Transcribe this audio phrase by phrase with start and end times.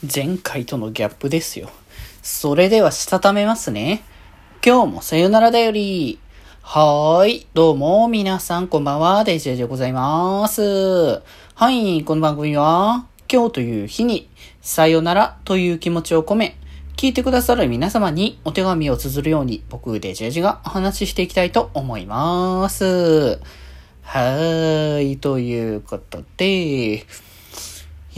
[0.00, 1.70] 前回とのギャップですよ。
[2.22, 4.04] それではしたためますね。
[4.64, 6.20] 今日もさよならだより。
[6.62, 7.46] はーい。
[7.52, 9.24] どうも、皆さんこんばんは。
[9.24, 11.20] デジェジでございます。
[11.56, 12.04] はい。
[12.04, 14.28] この番組は、今日という日に、
[14.60, 16.56] さよならという気持ちを込め、
[16.96, 23.40] 聞いてくださる皆様にお手紙を綴るように、僕、デジェジがお話ししていきたいと思います。
[24.02, 25.16] はーい。
[25.16, 27.04] ということで、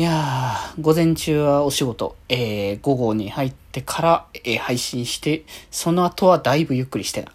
[0.00, 7.32] いやー、午前中はお仕事、えー、午後に入ってから、えー、配信して、その後はだいぶゆっくりしてた。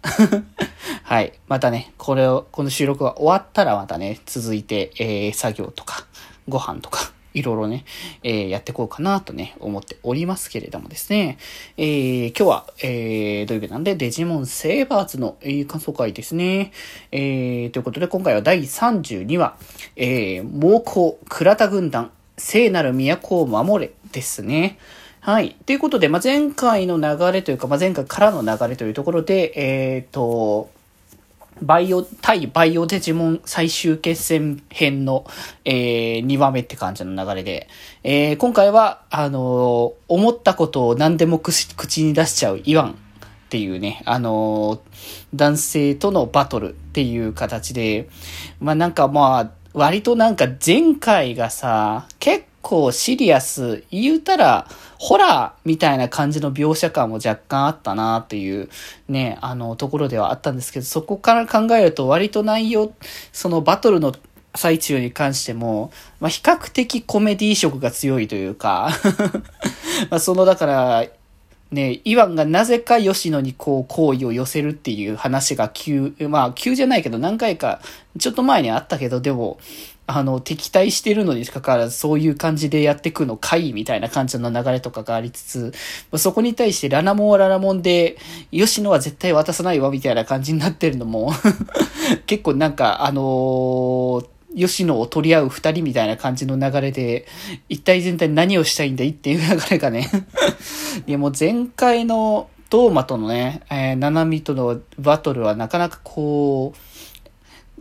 [1.06, 1.34] はい。
[1.48, 6.08] またね、これを、この収録が終わったらまたね、続いて、えー、作業とか、
[6.50, 7.86] ご飯とか、いろいろね、
[8.24, 11.38] えー、やっていこうかなとね、思っておりますけれどもですね。
[11.78, 16.72] えー、今日は、えー、土曜日なんで、デジモンセーバーズの、えー、感想会ですね。
[17.12, 19.56] えー、ということで、今回は第32話、
[19.96, 24.78] えー、猛攻、倉田軍団、聖なる都を守れですね。
[25.22, 25.56] はい。
[25.66, 30.70] ということで、まあ、前回の流れというか、まあ、前回からの流れというところで、えっ、ー、と、
[31.62, 35.26] バイオ、対バイオデジモン最終決戦編の、
[35.64, 37.70] えー、2話目って感じの流れで、
[38.04, 42.94] えー、今回は、あのー、思ったことを何でも口に出しちゃうイワンっ
[43.50, 44.80] ていうね、あのー、
[45.34, 48.10] 男性とのバトルっていう形で、
[48.60, 58.70] まあ、なんかまあ、割となんか前回がさ、結構シリアス、言うたら、ホラーみたいな感じの描写感も若干あったなっていう
[59.10, 62.94] ね、あの、ところではあったんですけど、そこから考えると割と内容、
[63.34, 64.16] そのバトルの
[64.56, 68.92] 最中に関しても、まあ、比較的コメディ色が強いというか
[70.10, 71.06] ま、その、だから、
[71.72, 77.82] ね、イワンがなぜか吉野にこう好意を寄せるっていう話が急、まあ急じゃないけど何回か
[78.18, 79.58] ちょっと前にあったけど、でも、
[80.08, 85.74] あの、敵対してるのにかかわらずそういう感じでやってくのかいみたいな感じの流れとかがありつつ、
[86.18, 88.18] そこに対してラナモンはラナモンで、
[88.52, 91.34] 吉野は絶対渡さないわみたいな感じになってるのも
[92.28, 97.26] 結構なんかあのー吉野を取り合う二人みたいな感じの流れで、
[97.70, 100.10] 一体全体何をしたいんだいっていう流れがね。
[101.06, 106.80] いやもう前回のトーマとのね、えー、ナナミとのバトルはなかなかこう、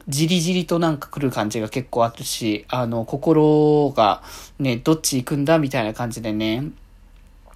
[0.08, 4.22] じりじりとなんか来る感じが結構あるし、あの、心が
[4.58, 6.64] ね、どっち行くんだみたいな感じでね、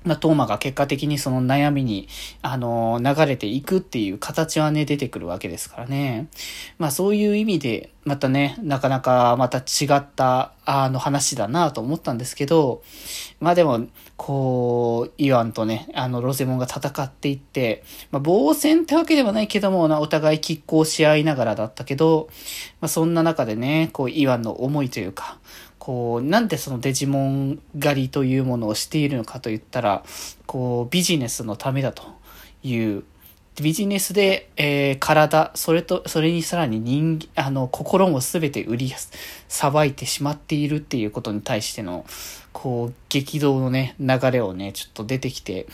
[0.09, 2.09] まあ、トーマが結果的にその悩みに、
[2.41, 6.29] あの流れていくっていう形はね、出てくるわけですからね。
[6.79, 12.83] まあ、そういう意味で、またね、なかなかまた違った、あの話だなと思ったんですけど、
[13.41, 13.87] まあでも、
[14.17, 22.29] こう、イワンとね、あの、ロゼモンが戦っていって、まあ、防戦ってわけではないけども、なお互い拮抗し合いながらだったけど、
[22.81, 25.39] まあ、そんな中でね、こう、イワンの思いというか、
[25.79, 30.05] こう、なんでそのデジモン狩りというものをしているのかと言ったら、
[30.47, 32.03] こう、ビジネスのためだと
[32.63, 33.05] いう、
[33.63, 38.95] ビジネスで、えー、体、それと、それにさらに人、あの、心も全て売り、
[39.49, 42.05] さばいてしまっているっていうことに対しての、
[42.53, 45.67] こう、激動のね、流れをね、ちょっと出てきて、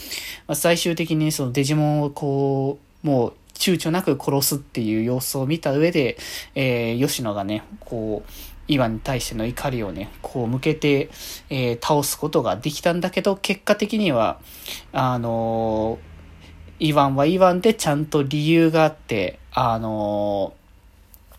[0.47, 6.17] まあ、最終的にそのデジモンをこう、もう、躊躇なく殺すっていう様子を見た上で、
[6.55, 11.11] えー、吉野がね、こう、イワンに対しての怒りをね、こう向けて、
[11.51, 14.39] えー、倒すことができたんだけど、結果的には、
[14.93, 20.64] あのー、イワンはイワンでちゃんと理由があって、あのー、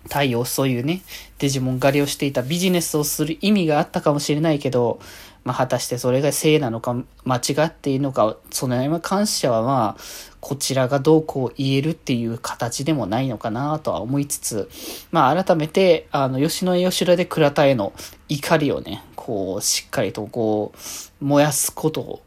[0.05, 1.01] 太陽そういうね、
[1.39, 4.99] デジモン狩りをしていたビジネスをする意味があったかもしれないけど、
[5.45, 10.01] まあ、果たしてそれが正なのか、間違っているのか、その辺に関してはまあ、
[10.41, 14.69] こちらがどうこう言えるっていう形でもないのかなとは思いつつ、
[15.11, 17.93] まあ、改めて、あの、吉野家吉田で倉田への
[18.27, 20.73] 怒りをね、こう、しっかりとこ
[21.21, 22.21] う、燃やすことを、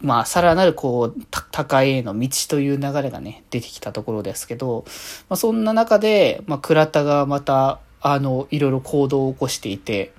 [0.00, 4.84] まあ、さらなる、こう、高いへの道という流れがね、出てきたところですけど、
[5.28, 10.12] まあ、そんな中で、まあ、倉田がまた、あの、いろいろ行動を起こしていて、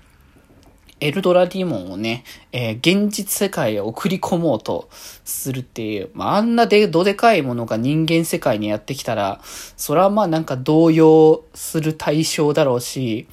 [1.00, 13.28] エルドラディモンをね、えー、現実世界へ送り込もうとするっていう、まあ、あんなで、どでかいものが人間世界にやってきたら、それはまあなんか動揺する対象だろうし、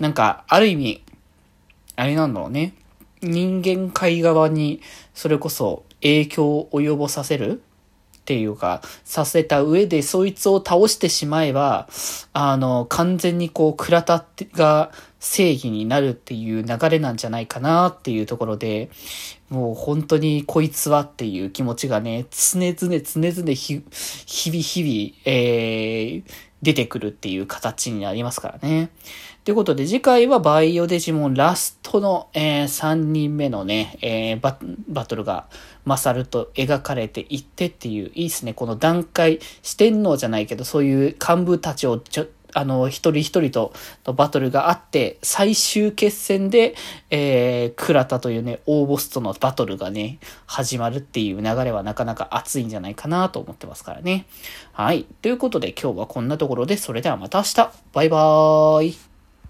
[0.00, 1.04] なんか、ある意味、
[1.94, 2.74] あれなんだろうね。
[3.24, 4.80] 人間界側に、
[5.14, 7.62] それこそ影響を及ぼさせる
[8.18, 11.88] っていうか、させた上で、そいつを倒してしまえば、
[12.32, 14.24] あの、完全にこう、倉田
[14.54, 14.92] が、
[15.24, 18.90] 正義になるっていう流れなんじゃないかなっていうところで、
[19.48, 26.30] もう本当にこいつはっていう気持ちがね、常々常々日々日々、えー、
[26.60, 28.90] 出てくるっていう形になりますからね。
[29.44, 34.58] ということで、次回はバイオデジモンラストの、えー、3人目のね、えー、バ
[34.88, 35.48] バトルが、
[35.84, 38.54] マサルと描かれていってっていう、いいっすね。
[38.54, 43.74] この段階、四天王じゃないけど、そういう幹部たちをちょ、あの、一人一人と
[44.14, 46.74] バトルがあって、最終決戦で、
[47.10, 54.24] えー、倉田というね、大ボスとのバトルがね、始まるっていう流れはなかなか熱いんじゃないかなと思ってますからね。
[54.72, 55.04] はい。
[55.20, 59.13] ということで今日はこんなところで、それではまた明日バイバーイ